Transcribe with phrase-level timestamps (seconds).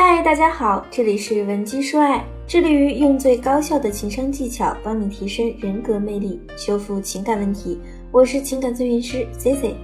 [0.00, 7.80] 嗨，大家好，这里是文姬说爱，致力于用最高效的情商技巧帮你提升人格魅力，修复情感问题。
[8.12, 9.74] 我是情感咨询师 C C。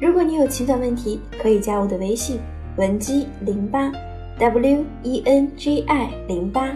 [0.00, 2.40] 如果你有情感问题，可以加我的微信
[2.78, 3.92] 文姬零八
[4.38, 6.74] W E N G I 零八。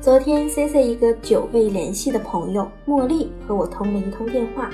[0.00, 4.70] 昨天 C C 一个久未联系的朋友茉莉和我通了一通电话，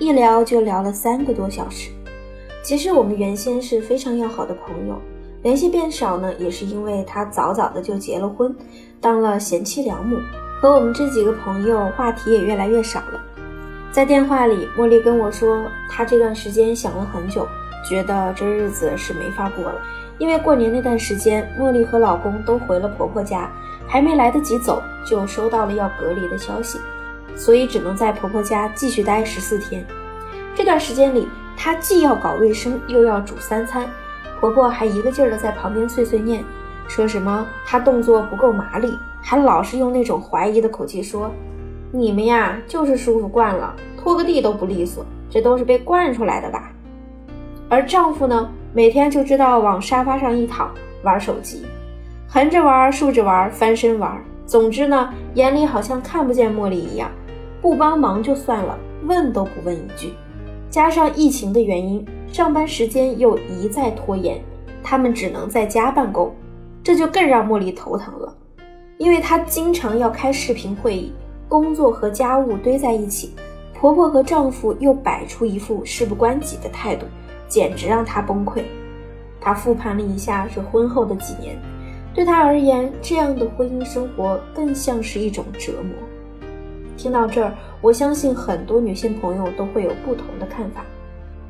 [0.00, 1.92] 一聊就聊了三个多小时。
[2.64, 5.00] 其实我们原先是非常要好的朋友，
[5.42, 8.54] 联系变少呢，也是因为他早早的就结了婚，
[9.00, 10.16] 当了贤妻良母，
[10.60, 13.20] 和我们这几个朋友话题也越来越少了。
[13.90, 17.46] 在电话里，茉莉跟我说，她这段时间想了很久，
[17.84, 19.74] 觉得这日子是没法过了，
[20.18, 23.50] 因为过年那段时间，茉莉和老公都回了婆婆家，
[23.86, 26.78] 还没来得及走，就收到了要隔离的消息，
[27.34, 29.84] 所以只能在婆婆家继续待十四天。
[30.54, 33.86] 这段时间里，她既要搞卫生，又要煮三餐，
[34.42, 36.44] 婆婆还一个劲儿的在旁边碎碎念，
[36.88, 41.30] 说什么她动作不够麻利，还老是用那种怀疑的口气说
[41.94, 46.72] ：“你们呀，就是舒服惯了，拖个地都不利索，这都是被惯出来的吧？”
[47.70, 51.64] 而丈夫呢，每天就知道往沙发上一躺，玩手机，
[52.26, 57.08] 横着玩、竖着玩、翻身玩，总之呢，眼里好像看不见茉莉一样，
[57.60, 60.12] 不帮忙就算了，问都不问一句。
[60.68, 64.40] 加上疫情的原因，上班时间又一再拖延，
[64.82, 66.34] 他们只能在家办公，
[66.82, 68.34] 这就更让茉莉头疼了，
[68.96, 71.12] 因为她经常要开视频会议，
[71.46, 73.34] 工作和家务堆在一起，
[73.78, 77.04] 婆婆和丈夫又摆出一副事不关己的态度，
[77.48, 78.62] 简直让她崩溃。
[79.38, 81.54] 她复盘了一下这婚后的几年，
[82.14, 85.92] 对她而言，这样的婚姻生活更像是一种折磨。
[86.96, 90.82] 听到这儿，我相信很多女性朋友都会有不同的看法。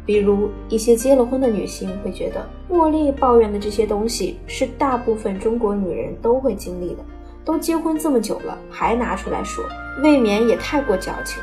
[0.04, 7.04] 比如，一些结了婚的女性会觉得，茉莉抱怨的这些东西是大部分中国女人都会经历的。
[7.44, 9.64] 都结婚这么久了，还拿出来说，
[10.02, 11.42] 未免也太过矫情。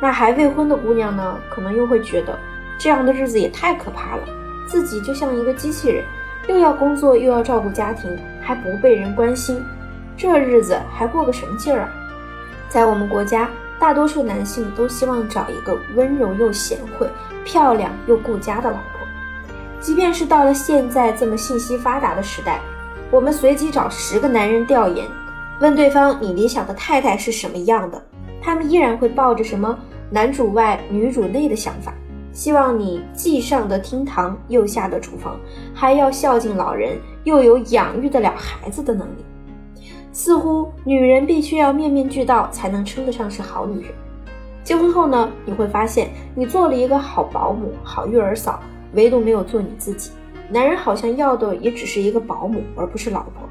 [0.00, 2.36] 那还未婚的姑娘呢，可能又会觉得，
[2.78, 4.24] 这样的日子也太可怕了，
[4.66, 6.04] 自己就像一个机器人，
[6.48, 8.10] 又要工作又要照顾家庭，
[8.40, 9.62] 还不被人关心，
[10.16, 11.90] 这日子还过个什么劲儿啊？
[12.68, 13.48] 在我们国家，
[13.78, 17.08] 大多数男性都希望找一个温柔又贤惠、
[17.46, 19.06] 漂亮又顾家的老婆。
[19.80, 22.60] 即便是到了现在这么信息发达的时代，
[23.10, 25.06] 我们随机找十个男人调研，
[25.60, 28.04] 问对方你理想的太太是什么样的，
[28.42, 29.78] 他们依然会抱着什么
[30.10, 31.94] 男主外女主内的想法，
[32.32, 35.38] 希望你既上得厅堂，又下得厨房，
[35.72, 39.24] 还要孝敬老人，又有养育得了孩子的能力。
[40.12, 43.92] 似乎女人必须要面面俱到才能称得上是好女人。
[44.66, 48.60] 结婚后呢，你会发现你做了一个好保姆、好育儿嫂，
[48.94, 50.10] 唯独没有做你自己。
[50.50, 53.48] 男人好像要的也只是一个保姆，而不是老婆。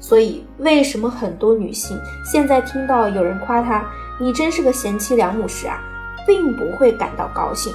[0.00, 3.84] 所以，为什么很多女性现在听到有人夸她
[4.18, 5.84] “你真是个贤妻良母”时啊，
[6.26, 7.70] 并不会感到高兴，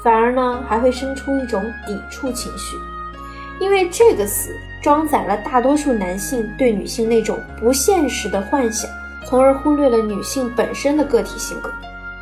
[0.00, 2.76] 反而呢还会生出一种抵触情绪？
[3.58, 8.88] 因为这个词装载了大多数男性对女性那种不现实的幻想，
[9.24, 11.68] 从而忽略了女性本身的个体性格。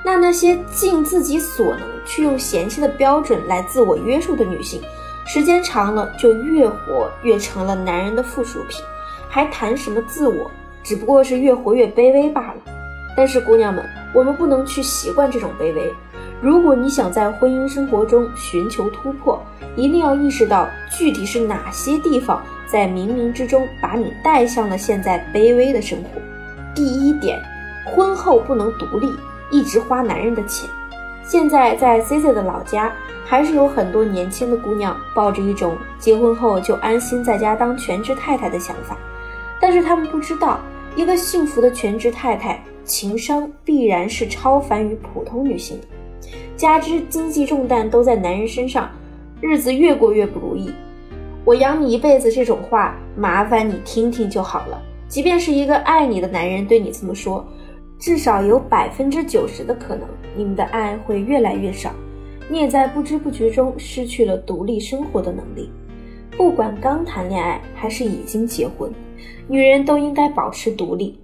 [0.02, 4.80] 那那些尽自己所能去用贤妻的标准来自我约束的女性，
[5.26, 8.82] 时间长了就越活越成了男人的附属品，
[9.28, 10.50] 还谈什么自我？
[10.82, 12.56] 只不过是越活越卑微罢了。
[13.14, 13.84] 但是姑娘们，
[14.14, 15.92] 我们不能去习惯这种卑微。
[16.40, 19.38] 如果你想在婚姻生活中寻求突破，
[19.76, 26.08] 一定要意识到具体是哪些地方在冥冥之中把你带向了现在卑微的生活。
[26.74, 27.38] 第一点，
[27.84, 29.12] 婚后不能独立，
[29.50, 30.68] 一直花男人的钱。
[31.22, 32.92] 现在在 C C 的老家，
[33.24, 38.96] 还是有很多年轻的姑娘抱着一种结婚后就安心在家当全职太太的想法，
[39.60, 40.58] 但是她们不知道，
[40.96, 45.80] 一个幸福的全职太太，情商必然是超凡于普通女性。
[46.56, 48.90] 加之经济重担都在男人身上，
[49.40, 50.70] 日子越过越不如意。
[51.44, 54.82] 我养你一辈子这种话，麻烦你听听就好了。
[55.08, 57.46] 即便是一个爱你的男人对你这么说，
[58.00, 61.92] 至少有百分之九十的可能，你们的爱会越来越少。
[62.48, 65.70] 你也在不知不觉中失去了独立生活的能力。
[66.36, 68.90] 不管刚谈恋爱还是已经结婚，
[69.46, 71.20] 女人都应该保持独立。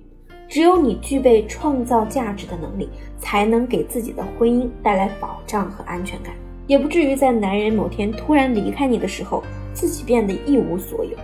[0.48, 2.88] 只有你具备创造价值的能力，
[3.18, 6.34] 才能给自己的婚姻带来保障和安全感，
[6.66, 9.42] 也不至于在男人某天突然离开你的时候，
[9.72, 11.16] 自己变得一无所有。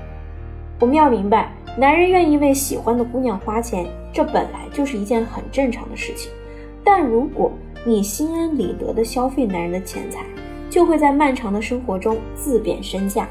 [0.82, 1.48] 我们要明白，
[1.78, 6.32] 男人愿意为喜欢的姑娘花钱，这本来就是一件很正常的事情。
[6.82, 7.52] 但如果
[7.84, 10.24] 你心安理得地消费男人的钱财，
[10.68, 13.28] 就会在漫长的生活中自贬身价。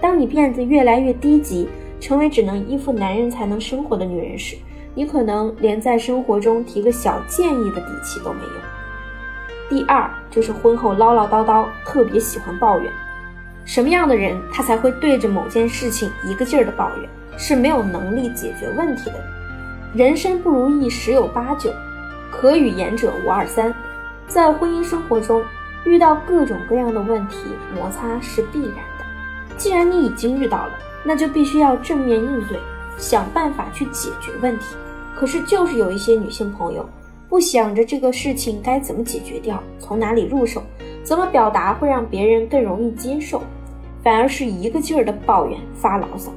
[0.00, 1.68] 当你变得越来越低级，
[2.00, 4.56] 成为只能依附男人才能生活的女人时，
[4.92, 9.78] 你可能连在生活中提个小建议的底气都没有。
[9.78, 12.92] 第二就是婚后唠唠叨叨，特别喜欢抱怨。
[13.64, 17.08] 什么样的人他才会对着某件事情一个劲儿的抱怨？
[17.38, 19.22] 是没有能力解决问题的人。
[19.94, 21.72] 人生不如意十有八九，
[22.30, 23.74] 可与言者无二三。
[24.28, 25.42] 在婚姻生活中，
[25.84, 27.36] 遇到各种各样的问题，
[27.74, 29.56] 摩擦是必然的。
[29.56, 30.72] 既然你已经遇到了，
[31.02, 32.58] 那就必须要正面应对，
[32.98, 34.76] 想办法去解决问题。
[35.16, 36.88] 可是，就是有一些女性朋友，
[37.28, 40.62] 不想着这个事情该怎么解决掉，从哪里入手，
[41.02, 43.42] 怎么表达会让别人更容易接受。
[44.02, 46.32] 反而是一个劲儿的抱怨发牢骚，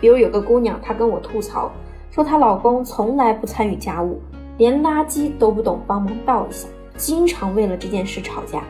[0.00, 1.68] 比如有个姑娘，她跟我吐槽
[2.12, 4.20] 说，她老公从来不参与家务，
[4.58, 8.62] 连垃圾都不懂帮忙倒一下，经常为了这件事吵架。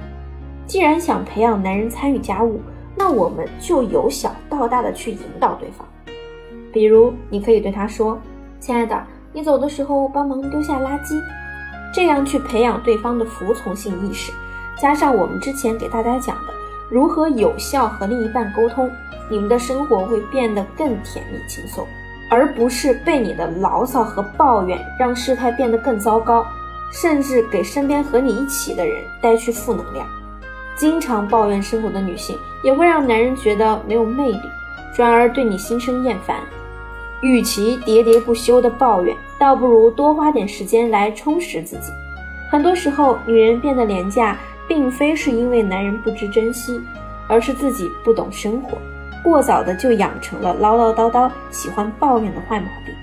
[0.67, 2.61] 既然想培养男人参与家务，
[2.97, 5.87] 那我们就由小到大的去引导对方。
[6.73, 8.19] 比如，你可以对他说
[8.59, 8.99] ：“亲爱的，
[9.35, 11.21] 你走的时候帮忙丢下垃圾。”
[11.93, 14.33] 这样去培养对方的服从性意识，
[14.81, 16.55] 加上我们之前给大家讲的。
[16.89, 18.91] 如何有效和另一半沟通，
[19.29, 21.87] 你们的生活会变得更甜蜜轻松，
[22.29, 26.45] 而不是被你的牢骚和抱怨让事态变得更糟糕，
[26.91, 30.05] 甚至给身边和你一起的人带去负能量。
[30.75, 34.41] 经常抱怨生活的女性，也会让男人觉得没有魅力，
[34.97, 36.39] 转而对你心生厌烦。
[37.21, 41.93] 与其喋喋不休的抱怨，倒不如多花点时间来充实自己。
[42.51, 44.37] 很多时候，女人变得廉价。
[44.71, 46.81] 并非是因为男人不知珍惜，
[47.27, 48.79] 而是自己不懂生活，
[49.21, 52.95] 过早的就养成了唠唠叨叨、喜欢抱怨的坏毛病。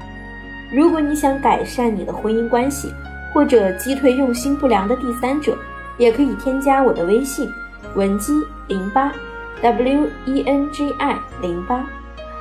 [0.72, 2.94] 如果你想改善你的婚姻关系，
[3.34, 5.58] 或者击退用心不良的第三者，
[5.98, 7.52] 也可以添加我的微信
[7.96, 8.32] 文姬
[8.70, 9.12] 零八
[9.62, 11.86] w e n g i 零八，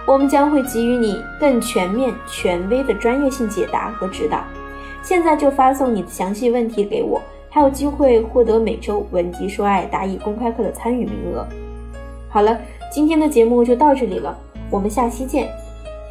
[0.06, 4.44] 我们将会给予你更全面、权威的专业性解答和指导。
[5.02, 7.20] 现在就发送你的详细问题给我。
[7.56, 11.48] 还有机会获得每周文集说爱答疑公开课的参与名额。
[12.28, 12.60] 好了，
[12.92, 14.38] 今天的节目就到这里了，
[14.70, 15.48] 我们下期见。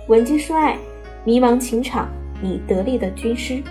[0.08, 0.76] 文姬说爱，
[1.24, 2.10] 迷茫情场，
[2.42, 3.62] 你得力的军师。